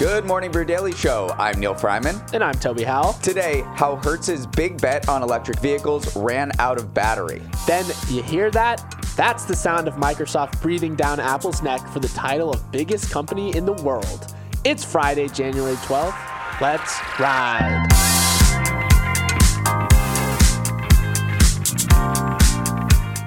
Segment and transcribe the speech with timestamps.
[0.00, 1.28] Good morning, Brew Daily Show.
[1.38, 2.18] I'm Neal Freyman.
[2.32, 3.12] And I'm Toby Howell.
[3.20, 7.42] Today, how Hertz's big bet on electric vehicles ran out of battery.
[7.66, 8.82] Then, you hear that?
[9.14, 13.54] That's the sound of Microsoft breathing down Apple's neck for the title of biggest company
[13.54, 14.34] in the world.
[14.64, 16.16] It's Friday, January 12th.
[16.62, 18.29] Let's ride.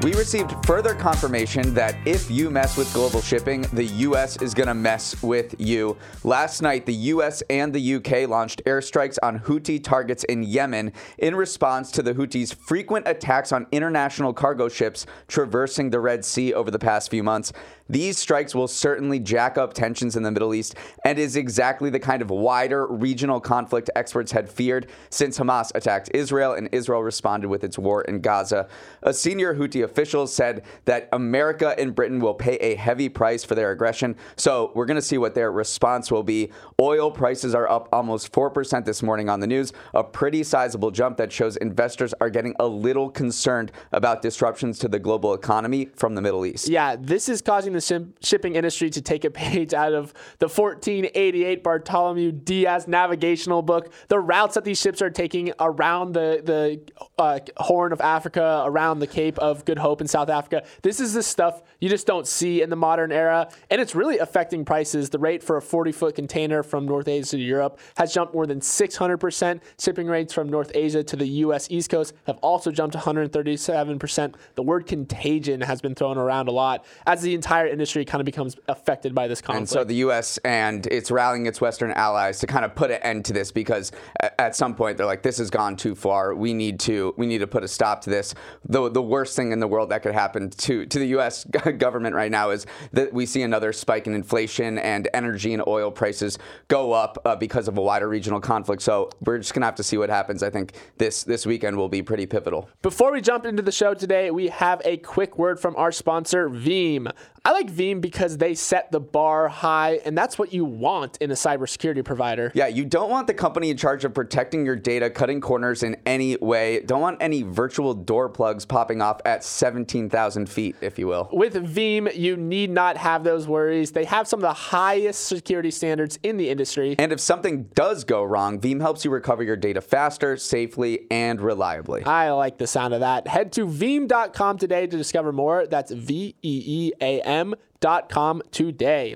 [0.04, 4.68] We received further confirmation that if you mess with global shipping, the US is going
[4.68, 5.96] to mess with you.
[6.26, 11.34] Last night, the US and the UK launched airstrikes on Houthi targets in Yemen in
[11.38, 16.70] response to the Houthis' frequent attacks on international cargo ships traversing the Red Sea over
[16.70, 17.54] the past few months.
[17.94, 20.74] These strikes will certainly jack up tensions in the Middle East
[21.06, 26.10] and is exactly the kind of wider regional conflict experts had feared since Hamas attacked
[26.12, 28.68] Israel and Israel responded with its war in Gaza.
[29.04, 33.54] A senior Houthi official said that America and Britain will pay a heavy price for
[33.54, 34.16] their aggression.
[34.38, 36.52] So we're going to see what their response will be.
[36.82, 41.18] Oil prices are up almost 4% this morning on the news, a pretty sizable jump
[41.18, 46.16] that shows investors are getting a little concerned about disruptions to the global economy from
[46.16, 46.68] the Middle East.
[46.68, 47.83] Yeah, this is causing the
[48.22, 53.94] shipping industry to take a page out of the 1488 Bartholomew Diaz navigational book.
[54.08, 56.82] The routes that these ships are taking around the the
[57.18, 60.64] uh, Horn of Africa, around the Cape of Good Hope in South Africa.
[60.82, 64.18] This is the stuff you just don't see in the modern era, and it's really
[64.20, 65.10] affecting prices.
[65.10, 68.46] The rate for a 40 foot container from North Asia to Europe has jumped more
[68.46, 69.62] than 600%.
[69.80, 71.68] Shipping rates from North Asia to the U.S.
[71.70, 74.36] East Coast have also jumped 137%.
[74.56, 78.22] The word contagion has been thrown around a lot as the entire entire industry kind
[78.22, 79.60] of becomes affected by this conflict.
[79.60, 80.38] And so the U.S.
[80.40, 83.92] and it's rallying its Western allies to kind of put an end to this because
[84.40, 86.36] at some point they're like, this has gone too far.
[86.36, 88.36] We need to we need to put a stop to this.
[88.66, 91.46] The the worst thing in the world that could happen to to the U.S.
[91.78, 95.92] government right now is that we see another spike in inflation and energy and oil
[95.92, 96.38] prices
[96.68, 98.82] go up uh, because of a wider regional conflict.
[98.82, 100.44] So we're just gonna have to see what happens.
[100.44, 102.70] I think this this weekend will be pretty pivotal.
[102.82, 106.50] Before we jump into the show today, we have a quick word from our sponsor,
[106.50, 107.12] Veeam.
[107.46, 111.30] I like Veeam because they set the bar high, and that's what you want in
[111.32, 112.52] a cybersecurity provider.
[112.56, 115.96] Yeah, you don't want the company in charge of protecting your data cutting corners in
[116.06, 116.82] any way.
[116.82, 121.30] Don't want any virtual door plugs popping off at 17,000 feet, if you will.
[121.32, 123.92] With Veeam, you need not have those worries.
[123.92, 126.96] They have some of the highest security standards in the industry.
[126.98, 131.40] And if something does go wrong, Veeam helps you recover your data faster, safely, and
[131.40, 132.04] reliably.
[132.04, 133.28] I like the sound of that.
[133.28, 135.68] Head to veeam.com today to discover more.
[135.68, 139.16] That's V E E A M m.com today.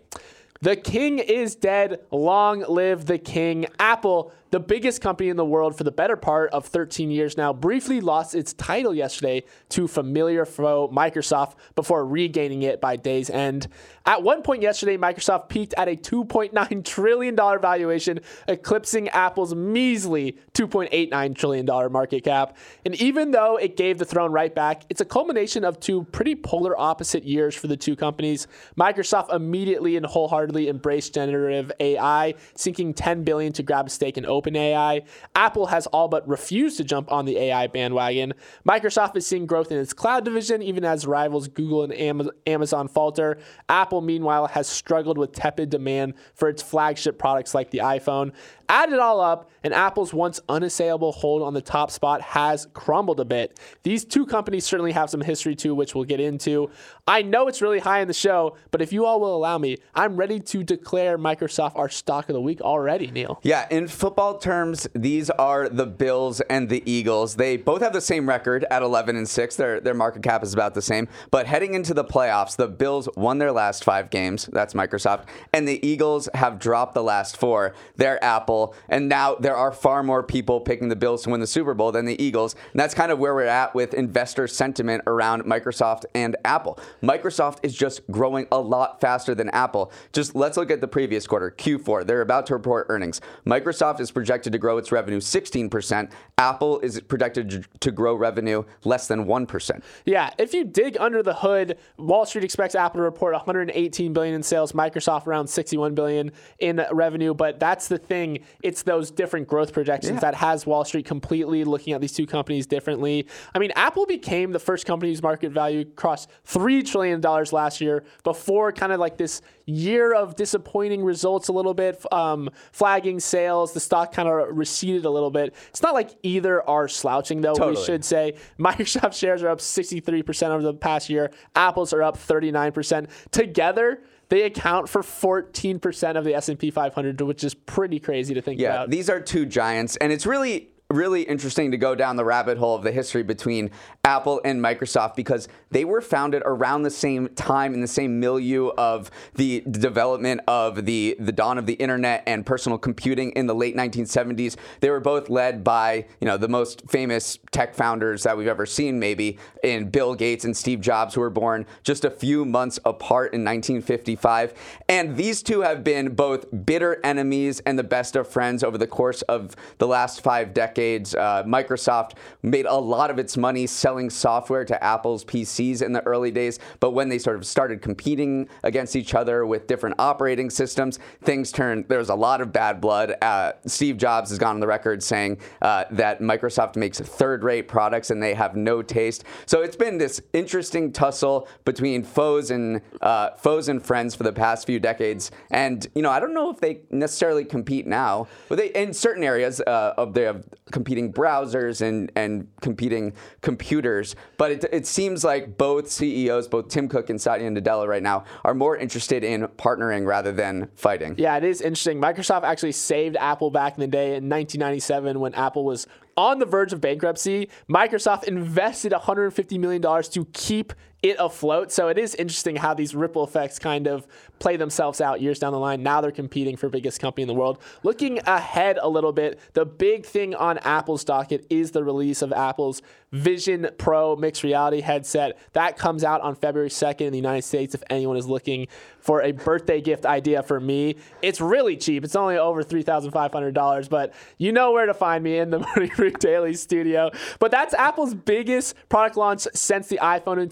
[0.61, 2.01] The king is dead.
[2.11, 3.67] Long live the king.
[3.79, 7.53] Apple the biggest company in the world for the better part of 13 years now,
[7.53, 13.67] briefly lost its title yesterday to familiar foe Microsoft before regaining it by day's end.
[14.05, 21.35] At one point yesterday, Microsoft peaked at a $2.9 trillion valuation, eclipsing Apple's measly $2.89
[21.35, 22.55] trillion market cap.
[22.85, 26.35] And even though it gave the throne right back, it's a culmination of two pretty
[26.35, 28.47] polar opposite years for the two companies.
[28.79, 34.25] Microsoft immediately and wholeheartedly embraced generative AI, sinking 10 billion to grab a stake in
[34.41, 35.05] OpenAI.
[35.35, 38.33] Apple has all but refused to jump on the AI bandwagon.
[38.67, 43.39] Microsoft is seeing growth in its cloud division, even as rivals Google and Amazon falter.
[43.69, 48.33] Apple, meanwhile, has struggled with tepid demand for its flagship products like the iPhone.
[48.69, 53.19] Add it all up, and Apple's once unassailable hold on the top spot has crumbled
[53.19, 53.59] a bit.
[53.83, 56.69] These two companies certainly have some history too, which we'll get into.
[57.07, 59.77] I know it's really high in the show, but if you all will allow me,
[59.95, 63.39] I'm ready to declare Microsoft our stock of the week already, Neal.
[63.43, 67.35] Yeah, in football terms, these are the Bills and the Eagles.
[67.35, 69.55] They both have the same record at 11 and 6.
[69.55, 71.07] Their their market cap is about the same.
[71.31, 74.49] But heading into the playoffs, the Bills won their last 5 games.
[74.51, 77.73] That's Microsoft, and the Eagles have dropped the last 4.
[77.95, 78.56] They're Apple
[78.89, 81.91] and now there are far more people picking the Bills to win the Super Bowl
[81.91, 82.55] than the Eagles.
[82.71, 86.79] And that's kind of where we're at with investor sentiment around Microsoft and Apple.
[87.03, 89.91] Microsoft is just growing a lot faster than Apple.
[90.13, 92.05] Just let's look at the previous quarter, Q4.
[92.05, 93.21] They're about to report earnings.
[93.45, 96.11] Microsoft is projected to grow its revenue 16%.
[96.37, 99.81] Apple is projected to grow revenue less than 1%.
[100.05, 104.35] Yeah, if you dig under the hood, Wall Street expects Apple to report 118 billion
[104.35, 109.47] in sales, Microsoft around 61 billion in revenue, but that's the thing, it's those different
[109.47, 110.19] growth projections yeah.
[110.21, 113.27] that has Wall Street completely looking at these two companies differently.
[113.53, 117.81] I mean, Apple became the first company whose market value crossed 3 trillion dollars last
[117.81, 123.19] year before kind of like this year of disappointing results a little bit, um, flagging
[123.19, 123.73] sales.
[123.73, 125.53] The stock kind of receded a little bit.
[125.69, 127.75] It's not like either are slouching, though, totally.
[127.75, 128.35] we should say.
[128.59, 133.09] Microsoft shares are up 63% over the past year, Apple's are up 39%.
[133.31, 138.59] Together, they account for 14% of the S&P 500, which is pretty crazy to think
[138.59, 138.89] yeah, about.
[138.89, 142.57] Yeah, these are two giants, and it's really really interesting to go down the rabbit
[142.57, 143.69] hole of the history between
[144.05, 148.69] Apple and Microsoft because they were founded around the same time in the same milieu
[148.77, 153.53] of the development of the the dawn of the internet and personal computing in the
[153.55, 154.55] late 1970s.
[154.79, 158.65] They were both led by, you know, the most famous tech founders that we've ever
[158.65, 162.79] seen maybe in Bill Gates and Steve Jobs who were born just a few months
[162.85, 164.53] apart in 1955.
[164.87, 168.87] And these two have been both bitter enemies and the best of friends over the
[168.87, 170.76] course of the last 5 decades.
[170.77, 172.11] Uh, Microsoft
[172.43, 176.59] made a lot of its money selling software to Apple's PCs in the early days,
[176.79, 181.51] but when they sort of started competing against each other with different operating systems, things
[181.51, 181.87] turned.
[181.87, 183.15] There was a lot of bad blood.
[183.21, 188.11] Uh, Steve Jobs has gone on the record saying uh, that Microsoft makes third-rate products
[188.11, 189.23] and they have no taste.
[189.47, 194.33] So it's been this interesting tussle between foes and uh, foes and friends for the
[194.33, 195.31] past few decades.
[195.49, 199.23] And you know, I don't know if they necessarily compete now, but they in certain
[199.23, 205.57] areas uh, of have competing browsers and and competing computers but it, it seems like
[205.57, 210.05] both CEOs, both Tim Cook and Satya Nadella right now, are more interested in partnering
[210.05, 211.15] rather than fighting.
[211.17, 211.99] Yeah, it is interesting.
[211.99, 216.45] Microsoft actually saved Apple back in the day in 1997 when Apple was on the
[216.45, 217.49] verge of bankruptcy.
[217.69, 220.73] Microsoft invested $150 million to keep
[221.09, 221.71] it afloat.
[221.71, 224.07] So it is interesting how these ripple effects kind of
[224.39, 225.83] play themselves out years down the line.
[225.83, 227.59] Now they're competing for biggest company in the world.
[227.83, 232.31] Looking ahead a little bit, the big thing on Apple's docket is the release of
[232.33, 232.81] Apple's
[233.11, 235.37] Vision Pro mixed reality headset.
[235.53, 238.67] That comes out on February 2nd in the United States if anyone is looking
[238.99, 240.97] for a birthday gift idea for me.
[241.21, 242.03] It's really cheap.
[242.03, 246.11] It's only over $3,500, but you know where to find me in the Morning Brew
[246.11, 247.09] Daily studio.
[247.39, 250.49] But that's Apple's biggest product launch since the iPhone in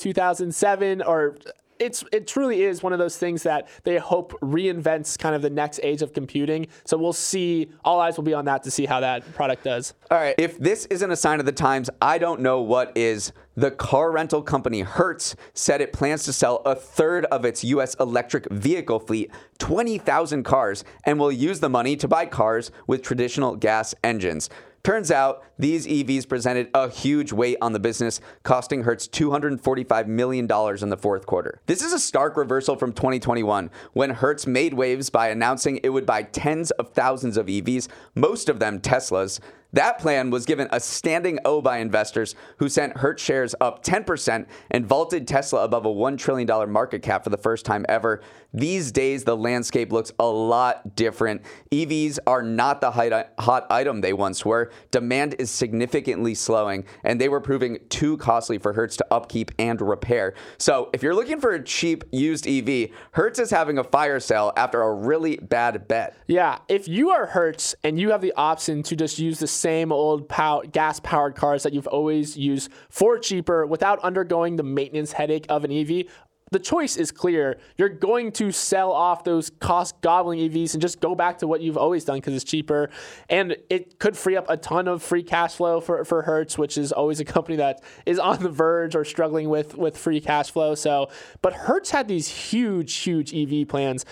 [0.51, 1.37] 2007 or
[1.77, 5.49] it's it truly is one of those things that they hope reinvents kind of the
[5.49, 6.67] next age of computing.
[6.85, 7.69] So we'll see.
[7.83, 9.93] All eyes will be on that to see how that product does.
[10.09, 10.35] All right.
[10.37, 13.33] If this isn't a sign of the times, I don't know what is.
[13.57, 17.95] The car rental company Hertz said it plans to sell a third of its U.S.
[18.01, 23.55] electric vehicle fleet, 20,000 cars, and will use the money to buy cars with traditional
[23.55, 24.49] gas engines.
[24.83, 30.45] Turns out these EVs presented a huge weight on the business, costing Hertz $245 million
[30.45, 31.59] in the fourth quarter.
[31.65, 36.05] This is a stark reversal from 2021, when Hertz made waves by announcing it would
[36.05, 39.39] buy tens of thousands of EVs, most of them Teslas,
[39.75, 44.45] that plan was given a standing O by investors who sent Hertz shares up 10%
[44.71, 48.21] and vaulted Tesla above a $1 trillion market cap for the first time ever.
[48.55, 51.41] These days, the landscape looks a lot different.
[51.73, 54.71] EVs are not the hot item they once were.
[54.91, 59.81] Demand is significantly slowing, and they were proving too costly for Hertz to upkeep and
[59.81, 60.35] repair.
[60.57, 64.53] So, if you're looking for a cheap used EV, Hertz is having a fire sale
[64.55, 66.15] after a really bad bet.
[66.27, 69.91] Yeah, if you are Hertz and you have the option to just use the same
[69.91, 75.11] old pow- gas powered cars that you've always used for cheaper without undergoing the maintenance
[75.11, 76.05] headache of an EV,
[76.51, 77.57] the choice is clear.
[77.75, 81.61] You're going to sell off those cost gobbling EVs and just go back to what
[81.61, 82.91] you've always done because it's cheaper.
[83.29, 86.77] And it could free up a ton of free cash flow for, for Hertz, which
[86.77, 90.51] is always a company that is on the verge or struggling with, with free cash
[90.51, 90.75] flow.
[90.75, 91.09] So,
[91.41, 94.05] but Hertz had these huge, huge EV plans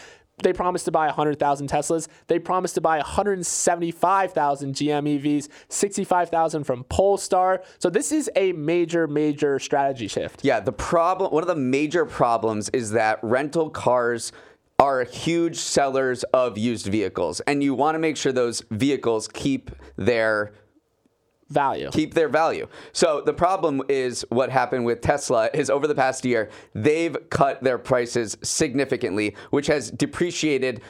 [0.44, 2.08] they promised to buy 100,000 Teslas.
[2.28, 7.64] They promised to buy 175,000 GM EVs, 65,000 from Polestar.
[7.80, 10.44] So this is a major, major strategy shift.
[10.44, 14.32] Yeah, the problem, one of the major problems is that rental cars
[14.80, 19.72] are huge sellers of used vehicles, and you want to make sure those vehicles keep
[19.96, 20.52] their
[21.50, 21.90] value.
[21.92, 22.68] Keep their value.
[22.92, 27.64] So the problem is what happened with Tesla is over the past year, they've cut
[27.64, 30.82] their prices significantly, which has depreciated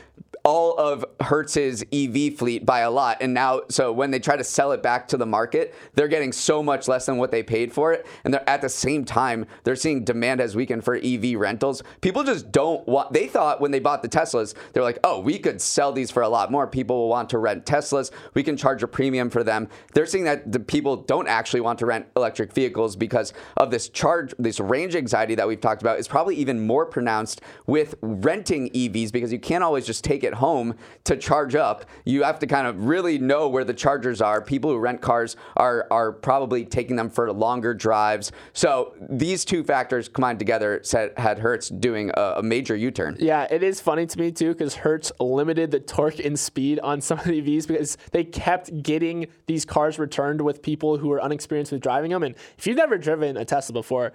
[0.43, 3.17] all of Hertz's EV fleet by a lot.
[3.21, 6.33] And now, so when they try to sell it back to the market, they're getting
[6.33, 8.05] so much less than what they paid for it.
[8.25, 11.81] And at the same time, they're seeing demand as weakened for EV rentals.
[12.01, 15.39] People just don't want, they thought when they bought the Teslas, they're like, oh, we
[15.39, 16.67] could sell these for a lot more.
[16.67, 18.11] People will want to rent Teslas.
[18.33, 19.69] We can charge a premium for them.
[19.93, 23.87] They're seeing that the people don't actually want to rent electric vehicles because of this
[23.87, 28.69] charge, this range anxiety that we've talked about is probably even more pronounced with renting
[28.71, 30.75] EVs because you can't always just take it home
[31.05, 31.85] to charge up.
[32.05, 34.41] You have to kind of really know where the chargers are.
[34.41, 38.31] People who rent cars are are probably taking them for longer drives.
[38.53, 43.17] So these two factors combined together set, had Hertz doing a, a major U-turn.
[43.19, 47.01] Yeah, it is funny to me too because Hertz limited the torque and speed on
[47.01, 51.21] some of the EVs because they kept getting these cars returned with people who were
[51.21, 52.23] unexperienced with driving them.
[52.23, 54.13] And if you've never driven a Tesla before,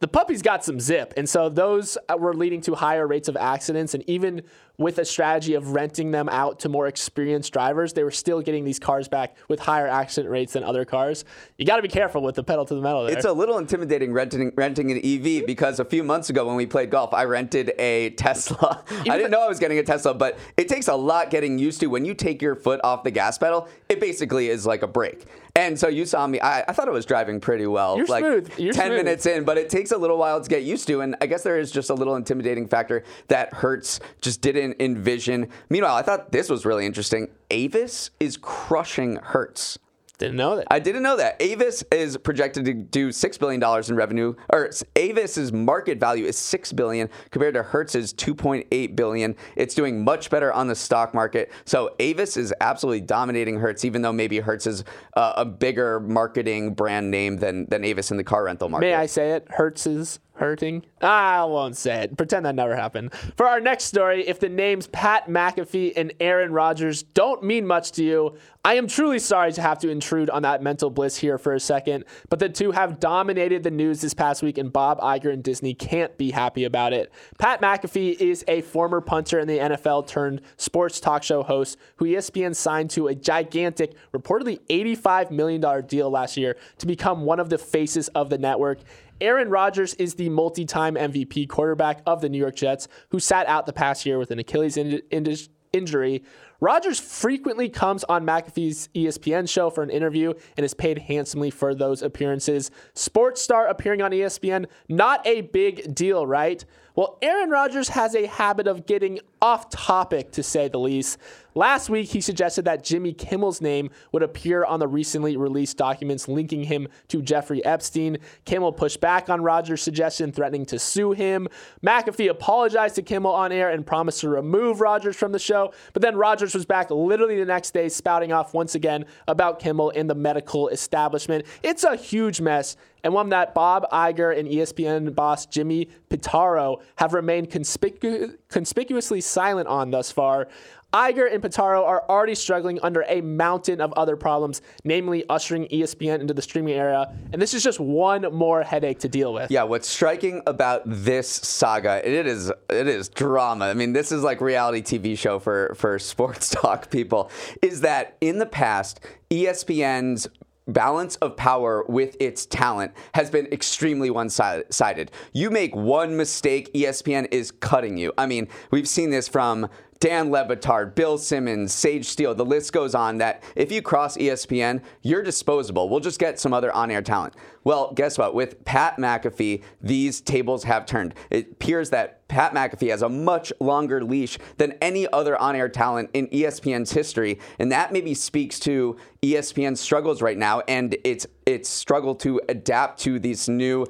[0.00, 1.14] the puppy's got some zip.
[1.16, 3.94] And so those uh, were leading to higher rates of accidents.
[3.94, 4.42] And even
[4.76, 8.64] with a strategy of renting them out to more experienced drivers, they were still getting
[8.64, 11.24] these cars back with higher accident rates than other cars.
[11.56, 13.16] You got to be careful with the pedal to the metal there.
[13.16, 16.66] It's a little intimidating renting renting an EV because a few months ago when we
[16.66, 18.84] played golf, I rented a Tesla.
[18.90, 21.80] I didn't know I was getting a Tesla, but it takes a lot getting used
[21.80, 21.86] to.
[21.86, 25.24] When you take your foot off the gas pedal, it basically is like a brake.
[25.56, 26.38] And so you saw me.
[26.38, 27.96] I, I thought I was driving pretty well.
[27.96, 28.52] You're like smooth.
[28.58, 28.98] You're ten smooth.
[28.98, 31.00] minutes in, but it takes a little while to get used to.
[31.00, 35.48] And I guess there is just a little intimidating factor that Hertz just didn't envision.
[35.70, 37.30] Meanwhile, I thought this was really interesting.
[37.50, 39.78] Avis is crushing Hertz.
[40.18, 40.66] Didn't know that.
[40.70, 41.36] I didn't know that.
[41.40, 46.38] Avis is projected to do six billion dollars in revenue, or Avis's market value is
[46.38, 49.36] six billion compared to Hertz's two point eight billion.
[49.56, 51.52] It's doing much better on the stock market.
[51.66, 54.84] So Avis is absolutely dominating Hertz, even though maybe Hertz is
[55.16, 58.86] uh, a bigger marketing brand name than than Avis in the car rental market.
[58.86, 59.46] May I say it?
[59.50, 60.84] Hertz is hurting.
[61.00, 62.16] I won't say it.
[62.16, 63.12] Pretend that never happened.
[63.36, 67.92] For our next story, if the names Pat McAfee and Aaron Rodgers don't mean much
[67.92, 71.38] to you, I am truly sorry to have to intrude on that mental bliss here
[71.38, 74.98] for a second, but the two have dominated the news this past week, and Bob
[75.00, 77.12] Iger and Disney can't be happy about it.
[77.38, 82.06] Pat McAfee is a former punter in the NFL turned sports talk show host who
[82.06, 87.50] ESPN signed to a gigantic, reportedly $85 million deal last year to become one of
[87.50, 88.80] the faces of the network.
[89.20, 93.46] Aaron Rodgers is the multi time MVP quarterback of the New York Jets, who sat
[93.46, 95.36] out the past year with an Achilles in- in-
[95.72, 96.22] injury.
[96.60, 101.74] Rodgers frequently comes on McAfee's ESPN show for an interview and is paid handsomely for
[101.74, 102.70] those appearances.
[102.94, 106.64] Sports star appearing on ESPN, not a big deal, right?
[106.96, 111.18] Well, Aaron Rodgers has a habit of getting off topic, to say the least.
[111.54, 116.26] Last week, he suggested that Jimmy Kimmel's name would appear on the recently released documents
[116.26, 118.16] linking him to Jeffrey Epstein.
[118.46, 121.48] Kimmel pushed back on Rodgers' suggestion, threatening to sue him.
[121.84, 126.00] McAfee apologized to Kimmel on air and promised to remove Rodgers from the show, but
[126.00, 126.16] then
[126.54, 130.68] Was back literally the next day, spouting off once again about Kimmel and the medical
[130.68, 131.44] establishment.
[131.62, 137.14] It's a huge mess, and one that Bob Iger and ESPN boss Jimmy Pitaro have
[137.14, 140.48] remained conspicu- conspicuously silent on thus far.
[140.96, 146.20] Iger and Pitaro are already struggling under a mountain of other problems, namely ushering ESPN
[146.20, 149.50] into the streaming era, and this is just one more headache to deal with.
[149.50, 153.66] Yeah, what's striking about this saga, it is it is drama.
[153.66, 158.16] I mean, this is like reality TV show for for sports talk people, is that
[158.22, 159.00] in the past,
[159.30, 160.26] ESPN's
[160.68, 165.12] balance of power with its talent has been extremely one-sided.
[165.32, 168.12] You make one mistake, ESPN is cutting you.
[168.18, 169.68] I mean, we've seen this from
[170.00, 174.16] Dan Le Batard, Bill Simmons, Sage Steele, the list goes on that if you cross
[174.16, 175.88] ESPN, you're disposable.
[175.88, 177.34] We'll just get some other on air talent.
[177.64, 178.34] Well, guess what?
[178.34, 181.14] With Pat McAfee, these tables have turned.
[181.30, 185.68] It appears that Pat McAfee has a much longer leash than any other on air
[185.68, 187.38] talent in ESPN's history.
[187.58, 192.98] And that maybe speaks to ESPN's struggles right now and its its struggle to adapt
[193.00, 193.86] to this new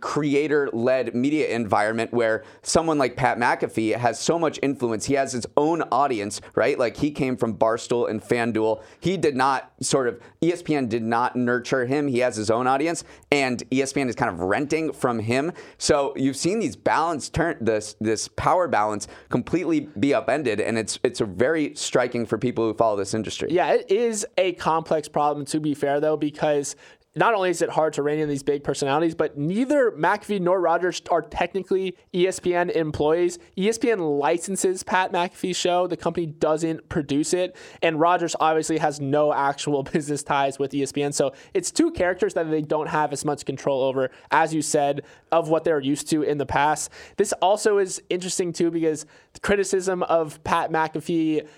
[0.00, 5.06] creator led media environment where someone like Pat McAfee has so much influence.
[5.06, 6.78] He has his own audience, right?
[6.78, 8.82] Like he came from Barstool and FanDuel.
[9.00, 12.08] He did not sort of, ESPN did not nurture him.
[12.08, 15.52] He has his own audience, and ESPN is kind of renting from him.
[15.78, 20.98] So you've seen these balance turn, this this power balance completely be upended, and it's
[21.02, 23.48] it's very striking for people who follow this industry.
[23.50, 26.76] Yeah, it is a complex problem to be fair though, because
[27.18, 30.60] not only is it hard to rein in these big personalities, but neither McAfee nor
[30.60, 33.38] Rodgers are technically ESPN employees.
[33.56, 35.86] ESPN licenses Pat McAfee's show.
[35.88, 37.56] The company doesn't produce it.
[37.82, 41.12] And Rodgers obviously has no actual business ties with ESPN.
[41.12, 45.02] So it's two characters that they don't have as much control over, as you said,
[45.32, 46.90] of what they're used to in the past.
[47.16, 51.48] This also is interesting, too, because the criticism of Pat McAfee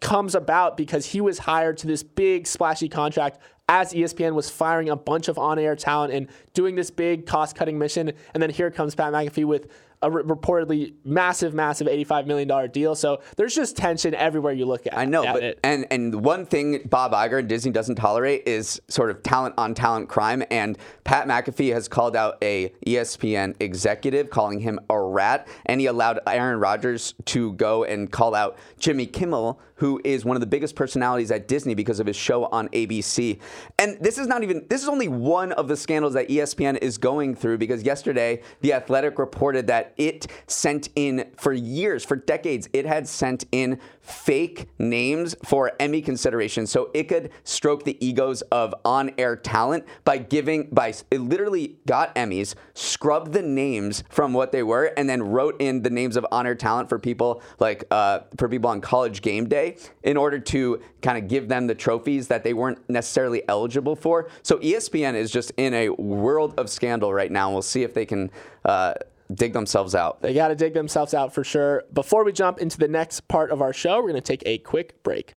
[0.00, 4.88] comes about because he was hired to this big splashy contract as ESPN was firing
[4.88, 8.12] a bunch of on-air talent and doing this big cost-cutting mission.
[8.32, 9.68] And then here comes Pat McAfee with
[10.02, 12.94] a re- reportedly massive, massive $85 million deal.
[12.94, 14.96] So there's just tension everywhere you look at.
[14.96, 15.60] I know, at but it.
[15.62, 19.74] and and one thing Bob Iger and Disney doesn't tolerate is sort of talent on
[19.74, 20.42] talent crime.
[20.50, 25.86] And Pat McAfee has called out a ESPN executive, calling him a rat, and he
[25.86, 30.46] allowed Aaron Rodgers to go and call out Jimmy Kimmel, who is one of the
[30.46, 33.38] biggest personalities at Disney because of his show on ABC.
[33.78, 36.98] And this is not even this is only one of the scandals that ESPN is
[36.98, 42.68] going through because yesterday the Athletic reported that it sent in for years, for decades,
[42.72, 48.40] it had sent in fake names for Emmy consideration so it could stroke the egos
[48.42, 54.50] of on-air talent by giving by it literally got Emmys, scrubbed the names from what
[54.50, 58.20] they were, and then wrote in the names of on-air talent for people like uh,
[58.38, 62.28] for people on college game day in order to kind of give them the trophies
[62.28, 64.28] that they weren't necessarily eligible for.
[64.42, 67.52] So ESPN is just in a world of scandal right now.
[67.52, 68.30] We'll see if they can
[68.64, 68.94] uh,
[69.32, 70.22] dig themselves out.
[70.22, 71.84] They got to dig themselves out for sure.
[71.92, 74.58] Before we jump into the next part of our show, we're going to take a
[74.58, 75.32] quick break.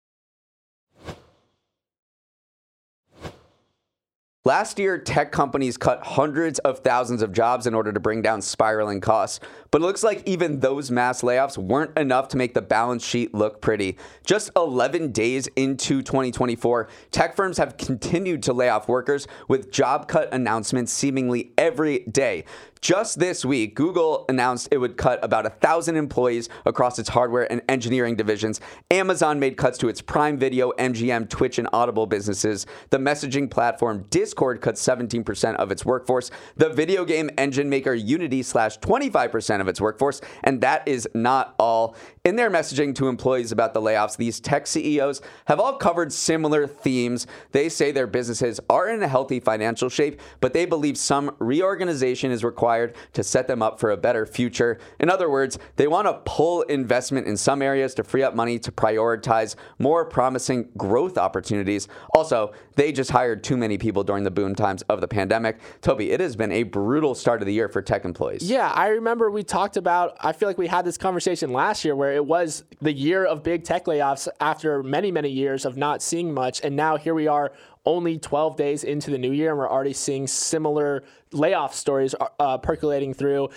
[4.46, 8.40] Last year, tech companies cut hundreds of thousands of jobs in order to bring down
[8.40, 9.38] spiraling costs.
[9.70, 13.34] But it looks like even those mass layoffs weren't enough to make the balance sheet
[13.34, 13.98] look pretty.
[14.24, 20.08] Just 11 days into 2024, tech firms have continued to lay off workers with job
[20.08, 22.46] cut announcements seemingly every day.
[22.80, 27.50] Just this week, Google announced it would cut about a thousand employees across its hardware
[27.52, 28.58] and engineering divisions.
[28.90, 32.64] Amazon made cuts to its Prime Video, MGM, Twitch, and Audible businesses.
[32.88, 36.30] The messaging platform Discord cut 17% of its workforce.
[36.56, 40.22] The video game engine maker Unity slashed 25% of its workforce.
[40.42, 41.96] And that is not all.
[42.24, 46.66] In their messaging to employees about the layoffs, these tech CEOs have all covered similar
[46.66, 47.26] themes.
[47.52, 52.30] They say their businesses are in a healthy financial shape, but they believe some reorganization
[52.30, 52.69] is required
[53.12, 54.78] to set them up for a better future.
[54.98, 58.58] In other words, they want to pull investment in some areas to free up money
[58.58, 61.88] to prioritize more promising growth opportunities.
[62.14, 65.58] Also, they just hired too many people during the boom times of the pandemic.
[65.82, 68.48] Toby, it has been a brutal start of the year for tech employees.
[68.48, 71.94] Yeah, I remember we talked about, I feel like we had this conversation last year
[71.94, 76.02] where it was the year of big tech layoffs after many, many years of not
[76.02, 76.60] seeing much.
[76.62, 77.52] And now here we are
[77.86, 82.58] only 12 days into the new year and we're already seeing similar layoff stories uh,
[82.58, 83.48] percolating through.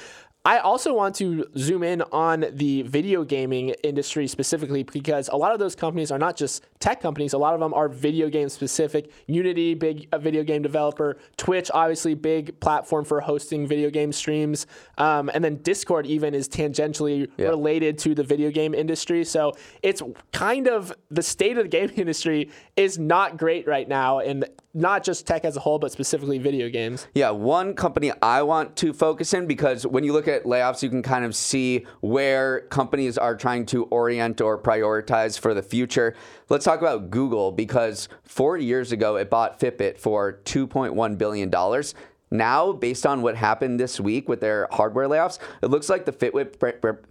[0.45, 5.53] I also want to zoom in on the video gaming industry specifically because a lot
[5.53, 7.31] of those companies are not just tech companies.
[7.31, 9.09] A lot of them are video game specific.
[9.27, 11.15] Unity, big uh, video game developer.
[11.37, 14.67] Twitch, obviously, big platform for hosting video game streams.
[14.97, 17.47] Um, and then Discord even is tangentially Yeah.
[17.47, 19.23] related to the video game industry.
[19.23, 20.01] So it's
[20.33, 25.03] kind of the state of the game industry is not great right now, and not
[25.03, 27.07] just tech as a whole, but specifically video games.
[27.13, 30.89] Yeah, one company I want to focus in because when you look at layoffs, you
[30.89, 36.15] can kind of see where companies are trying to orient or prioritize for the future.
[36.49, 41.51] Let's talk about Google because four years ago it bought Fitbit for $2.1 billion.
[42.33, 46.11] Now, based on what happened this week with their hardware layoffs, it looks like the
[46.11, 46.57] Fitbit,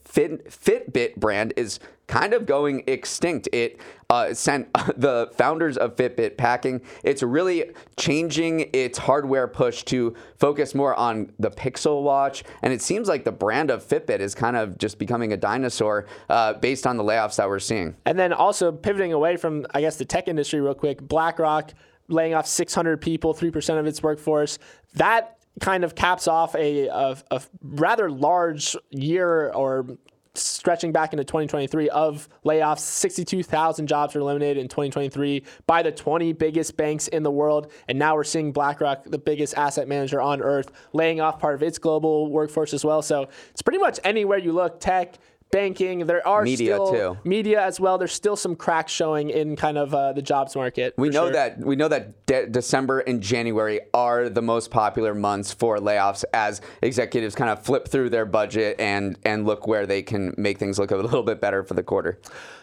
[0.05, 3.49] Fitbit brand is kind of going extinct.
[3.53, 3.81] It
[4.11, 6.81] uh, sent the founders of Fitbit packing.
[7.05, 12.43] It's really changing its hardware push to focus more on the Pixel Watch.
[12.63, 16.07] And it seems like the brand of Fitbit is kind of just becoming a dinosaur
[16.29, 17.95] uh, based on the layoffs that we're seeing.
[18.07, 21.75] And then also pivoting away from, I guess, the tech industry real quick, BlackRock
[22.13, 24.59] laying off 600 people, 3% of its workforce.
[24.95, 29.87] That kind of caps off a, a, a rather large year or
[30.35, 32.81] stretching back into 2023 of layoffs.
[32.81, 37.71] 62,000 jobs were eliminated in 2023 by the 20 biggest banks in the world.
[37.89, 41.63] And now we're seeing BlackRock, the biggest asset manager on earth, laying off part of
[41.63, 43.03] its global workforce as well.
[43.03, 45.19] So it's pretty much anywhere you look, tech,
[45.53, 46.07] banking.
[46.07, 47.19] There are Media, still too.
[47.23, 47.99] media as well.
[47.99, 50.95] There's still some cracks showing in kind of uh, the jobs market.
[50.97, 51.33] We know sure.
[51.35, 56.25] that we know that de- December and January are the most popular months for layoffs
[56.35, 60.59] as executives kind of flip through their budget and and look where they can make
[60.59, 62.19] things look a little bit better for the quarter.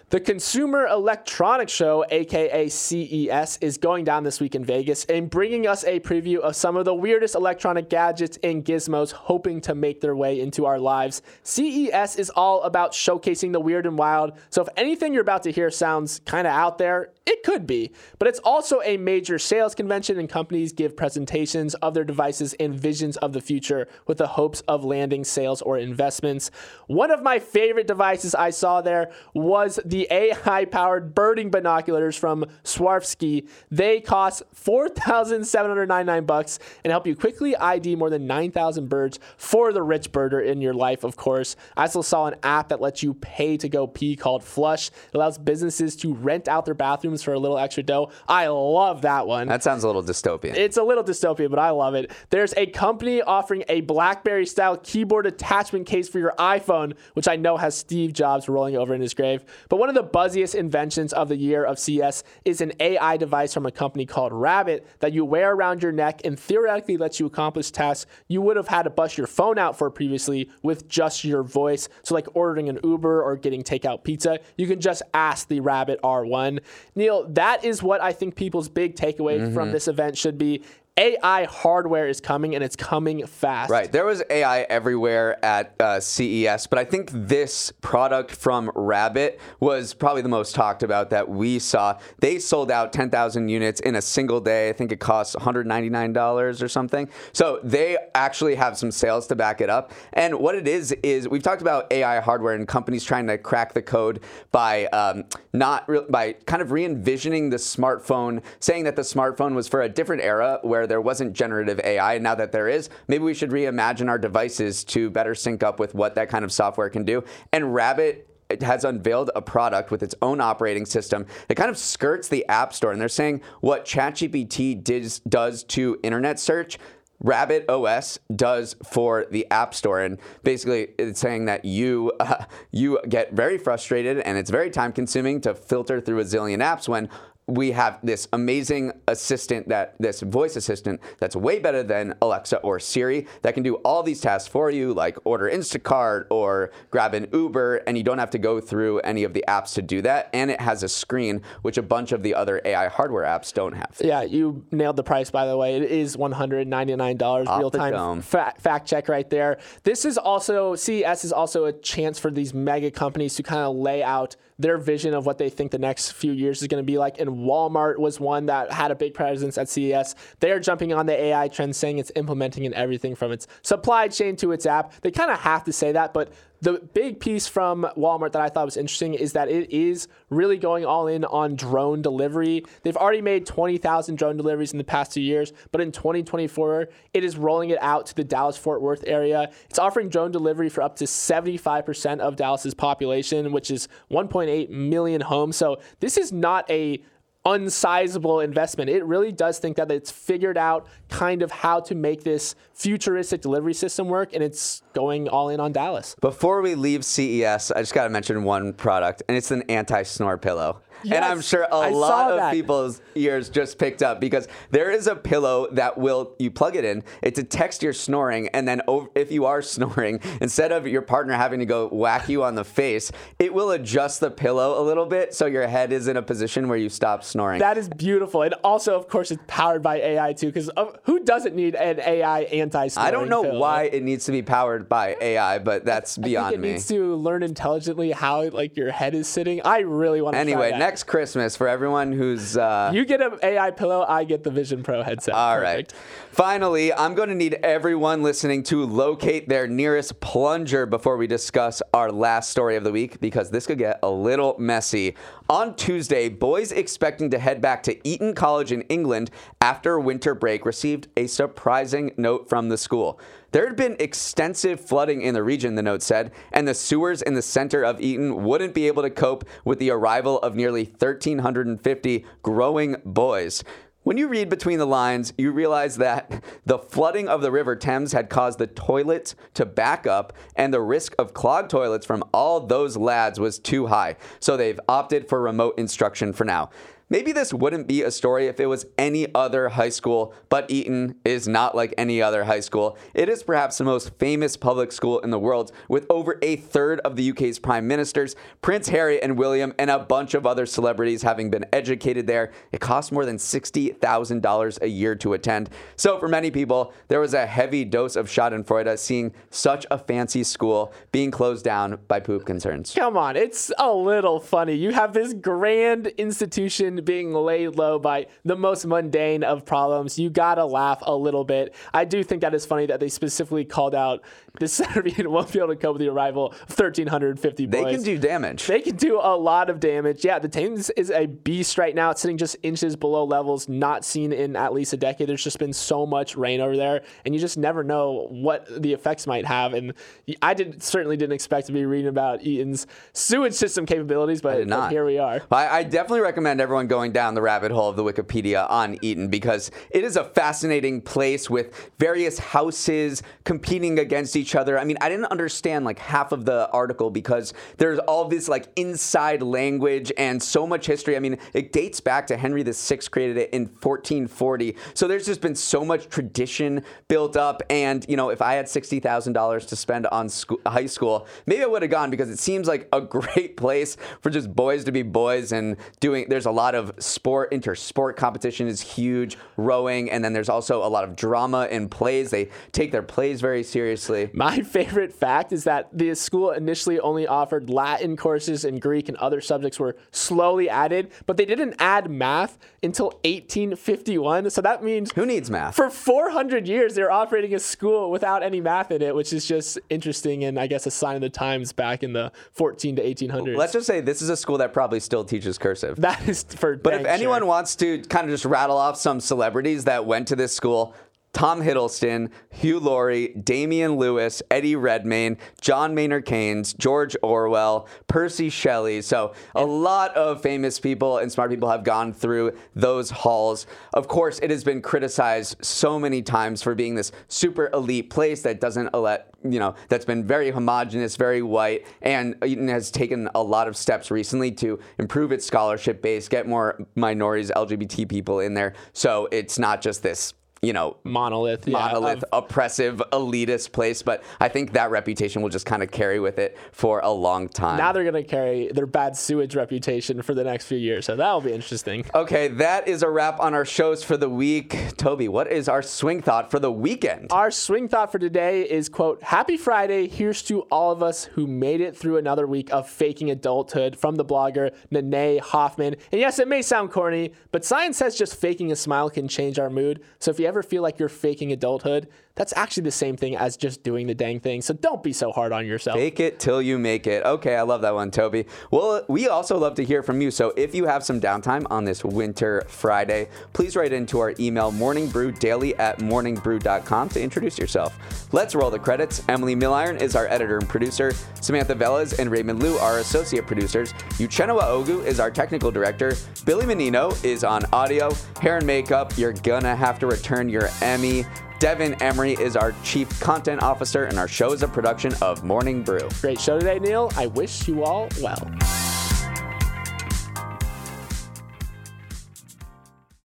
[0.09, 5.67] The Consumer Electronics Show, aka CES, is going down this week in Vegas and bringing
[5.67, 10.01] us a preview of some of the weirdest electronic gadgets and gizmos hoping to make
[10.01, 11.21] their way into our lives.
[11.43, 15.51] CES is all about showcasing the weird and wild, so if anything you're about to
[15.51, 17.91] hear sounds kind of out there, it could be.
[18.17, 22.73] But it's also a major sales convention, and companies give presentations of their devices and
[22.73, 26.49] visions of the future with the hopes of landing sales or investments.
[26.87, 32.45] One of my favorite devices I saw there was the AI powered birding binoculars from
[32.63, 33.47] Swarovski.
[33.71, 39.81] They cost 4,799 bucks and help you quickly ID more than 9,000 birds for the
[39.81, 41.55] rich birder in your life, of course.
[41.75, 44.89] I also saw an app that lets you pay to go pee called Flush.
[44.89, 48.11] It allows businesses to rent out their bathrooms for a little extra dough.
[48.27, 49.47] I love that one.
[49.47, 50.55] That sounds a little dystopian.
[50.55, 52.11] It's a little dystopian, but I love it.
[52.29, 57.35] There's a company offering a BlackBerry style keyboard attachment case for your iPhone, which I
[57.35, 59.43] know has Steve Jobs rolling over in his grave.
[59.69, 63.53] But one of the buzziest inventions of the year of CES is an AI device
[63.53, 67.25] from a company called Rabbit that you wear around your neck and theoretically lets you
[67.25, 71.23] accomplish tasks you would have had to bust your phone out for previously with just
[71.23, 71.89] your voice.
[72.03, 75.99] So, like ordering an Uber or getting takeout pizza, you can just ask the Rabbit
[76.03, 76.59] R1.
[76.95, 79.71] Neal, that is what I think people's big takeaway from mm-hmm.
[79.71, 80.63] this event should be.
[80.99, 83.71] AI hardware is coming and it's coming fast.
[83.71, 83.89] Right.
[83.89, 89.93] There was AI everywhere at uh, CES, but I think this product from Rabbit was
[89.93, 91.97] probably the most talked about that we saw.
[92.19, 94.67] They sold out 10,000 units in a single day.
[94.67, 97.07] I think it cost $199 or something.
[97.31, 99.93] So they actually have some sales to back it up.
[100.11, 103.73] And what it is, is we've talked about AI hardware and companies trying to crack
[103.73, 104.19] the code
[104.51, 109.69] by um, not re- by kind of re-envisioning the smartphone, saying that the smartphone was
[109.69, 112.17] for a different era where there wasn't generative AI.
[112.17, 115.95] Now that there is, maybe we should reimagine our devices to better sync up with
[115.95, 117.23] what that kind of software can do.
[117.53, 121.77] And Rabbit it has unveiled a product with its own operating system that kind of
[121.77, 122.91] skirts the App Store.
[122.91, 126.79] And they're saying what ChatGPT does, does to internet search,
[127.21, 132.99] Rabbit OS does for the App Store, and basically it's saying that you uh, you
[133.07, 137.09] get very frustrated and it's very time consuming to filter through a zillion apps when
[137.49, 142.79] we have this amazing assistant that this voice assistant that's way better than Alexa or
[142.79, 147.27] Siri that can do all these tasks for you, like order Instacart or grab an
[147.33, 150.29] Uber, and you don't have to go through any of the apps to do that.
[150.31, 153.73] And it has a screen, which a bunch of the other AI hardware apps don't
[153.73, 153.97] have.
[153.99, 155.75] Yeah, you nailed the price, by the way.
[155.75, 159.57] It is $199 real time fa- fact check right there.
[159.83, 163.75] This is also, CES is also a chance for these mega companies to kind of
[163.75, 166.85] lay out their vision of what they think the next few years is going to
[166.85, 167.19] be like.
[167.19, 170.15] And Walmart was one that had a big presence at CES.
[170.41, 174.09] They are jumping on the AI trend, saying it's implementing in everything from its supply
[174.09, 174.93] chain to its app.
[175.01, 178.49] They kind of have to say that, but the big piece from Walmart that I
[178.49, 182.65] thought was interesting is that it is really going all in on drone delivery.
[182.83, 187.23] They've already made 20,000 drone deliveries in the past two years, but in 2024, it
[187.23, 189.51] is rolling it out to the Dallas Fort Worth area.
[189.69, 195.21] It's offering drone delivery for up to 75% of Dallas's population, which is 1.8 million
[195.21, 195.55] homes.
[195.55, 197.01] So this is not a
[197.45, 198.89] unsizable investment.
[198.89, 203.41] It really does think that it's figured out kind of how to make this futuristic
[203.41, 206.15] delivery system work, and it's going all in on Dallas.
[206.21, 210.37] Before we leave CES, I just got to mention one product, and it's an anti-snore
[210.37, 210.81] pillow.
[211.03, 212.53] and I'm sure a I lot of that.
[212.53, 216.83] people's ears just picked up because there is a pillow that will you plug it
[216.83, 221.01] in, it detects your snoring, and then over, if you are snoring, instead of your
[221.01, 224.83] partner having to go whack you on the face, it will adjust the pillow a
[224.83, 227.59] little bit so your head is in a position where you stop snoring.
[227.59, 228.41] That is beautiful.
[228.41, 231.99] And also, of course, it's powered by AI too, because uh, who doesn't need an
[232.01, 236.17] AI anti I don't know why it needs to be powered by AI, but that's
[236.17, 236.71] beyond it me.
[236.73, 239.61] needs to learn intelligently how like your head is sitting.
[239.63, 243.71] I really want to Anyway, next Christmas for everyone who's uh, You get an AI
[243.71, 245.33] pillow, I get the Vision Pro headset.
[245.33, 245.91] All right.
[246.31, 251.81] Finally, I'm going to need everyone listening to locate their nearest plunger before we discuss
[251.91, 255.15] our last story of the week because this could get a little messy.
[255.49, 260.67] On Tuesday, boys expecting to head back to Eton College in England after winter break
[260.67, 263.19] received a surprising note from the school.
[263.51, 267.33] There had been extensive flooding in the region, the note said, and the sewers in
[267.33, 272.25] the center of Eton wouldn't be able to cope with the arrival of nearly 1,350
[272.43, 273.63] growing boys.
[274.09, 278.11] When you read between the lines, you realize that the flooding of the River Thames
[278.11, 282.59] had caused the toilets to back up, and the risk of clogged toilets from all
[282.59, 284.15] those lads was too high.
[284.39, 286.71] So they've opted for remote instruction for now.
[287.11, 291.15] Maybe this wouldn't be a story if it was any other high school, but Eton
[291.25, 292.99] is not like any other high school.
[293.15, 296.99] It is perhaps the most famous public school in the world, with over a third
[296.99, 301.23] of the UK's prime ministers, Prince Harry and William, and a bunch of other celebrities
[301.23, 302.51] having been educated there.
[302.71, 305.71] It costs more than $60,000 a year to attend.
[305.95, 310.43] So, for many people, there was a heavy dose of Schadenfreude seeing such a fancy
[310.43, 312.93] school being closed down by poop concerns.
[312.93, 314.75] Come on, it's a little funny.
[314.75, 320.17] You have this grand institution being laid low by the most mundane of problems.
[320.19, 321.75] You gotta laugh a little bit.
[321.93, 324.23] I do think that is funny that they specifically called out
[324.59, 327.83] the Centurion won't be able to cope with the arrival of 1,350 boys.
[327.83, 328.67] They can do damage.
[328.67, 330.23] They can do a lot of damage.
[330.23, 332.11] Yeah, the Thames is a beast right now.
[332.11, 335.27] It's sitting just inches below levels not seen in at least a decade.
[335.27, 338.93] There's just been so much rain over there, and you just never know what the
[338.93, 339.73] effects might have.
[339.73, 339.93] And
[340.41, 344.91] I did certainly didn't expect to be reading about Eton's sewage system capabilities, but, but
[344.91, 345.41] here we are.
[345.51, 349.27] I, I definitely recommend everyone going down the rabbit hole of the Wikipedia on Eaton
[349.27, 354.79] because it is a fascinating place with various houses competing against each other.
[354.79, 358.67] I mean, I didn't understand like half of the article because there's all this like
[358.75, 361.15] inside language and so much history.
[361.15, 364.75] I mean, it dates back to Henry VI created it in 1440.
[364.93, 367.61] So there's just been so much tradition built up.
[367.69, 371.67] And, you know, if I had $60,000 to spend on school, high school, maybe I
[371.67, 375.01] would have gone because it seems like a great place for just boys to be
[375.01, 380.33] boys and doing, there's a lot of sport, inter-sport competition is huge, rowing, and then
[380.33, 382.31] there's also a lot of drama in plays.
[382.31, 384.28] They take their plays very seriously.
[384.33, 389.17] My favorite fact is that the school initially only offered Latin courses and Greek and
[389.17, 394.49] other subjects were slowly added, but they didn't add math until 1851.
[394.49, 395.75] So that means who needs math?
[395.75, 399.79] For 400 years, they're operating a school without any math in it, which is just
[399.89, 403.57] interesting and I guess a sign of the times back in the 14 to 1800s.
[403.57, 405.97] Let's just say this is a school that probably still teaches cursive.
[406.09, 407.47] That is for but if anyone sure.
[407.47, 410.95] wants to kind of just rattle off some celebrities that went to this school,
[411.33, 419.01] Tom Hiddleston, Hugh Laurie, Damian Lewis, Eddie Redmayne, John Maynard Keynes, George Orwell, Percy Shelley.
[419.01, 423.67] So a lot of famous people and smart people have gone through those halls.
[423.93, 428.41] Of course, it has been criticized so many times for being this super elite place
[428.41, 432.35] that doesn't let you know that's been very homogenous, very white, and
[432.69, 437.49] has taken a lot of steps recently to improve its scholarship base, get more minorities,
[437.51, 438.73] LGBT people in there.
[438.91, 444.01] So it's not just this you know, monolith, monolith, yeah, oppressive, elitist place.
[444.01, 447.47] But I think that reputation will just kind of carry with it for a long
[447.47, 447.77] time.
[447.77, 451.05] Now they're going to carry their bad sewage reputation for the next few years.
[451.05, 452.05] So that'll be interesting.
[452.13, 454.75] Okay, that is a wrap on our shows for the week.
[454.97, 457.31] Toby, what is our swing thought for the weekend?
[457.31, 460.07] Our swing thought for today is quote, Happy Friday.
[460.07, 464.15] Here's to all of us who made it through another week of faking adulthood from
[464.15, 465.95] the blogger Nene Hoffman.
[466.11, 469.57] And yes, it may sound corny, but science says just faking a smile can change
[469.59, 470.01] our mood.
[470.19, 473.57] So if you ever feel like you're faking adulthood, that's actually the same thing as
[473.57, 474.61] just doing the dang thing.
[474.61, 475.97] So don't be so hard on yourself.
[475.97, 477.25] Fake it till you make it.
[477.25, 478.45] Okay, I love that one, Toby.
[478.71, 480.31] Well, we also love to hear from you.
[480.31, 484.71] So if you have some downtime on this winter Friday, please write into our email
[484.71, 487.99] morningbrewdaily at morningbrew.com to introduce yourself.
[488.31, 489.21] Let's roll the credits.
[489.27, 491.11] Emily Milliron is our editor and producer.
[491.41, 493.91] Samantha Velez and Raymond Liu are associate producers.
[494.17, 496.13] Uchenna Ogu is our technical director.
[496.45, 498.11] Billy Menino is on audio.
[498.39, 501.25] Hair and makeup, you're gonna have to return your Emmy.
[501.59, 505.83] Devin Emery is our Chief Content Officer, and our show is a production of Morning
[505.83, 506.07] Brew.
[506.21, 507.11] Great show today, Neil.
[507.17, 508.49] I wish you all well.